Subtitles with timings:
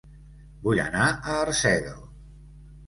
[0.63, 2.03] Vull anar a Arsèguel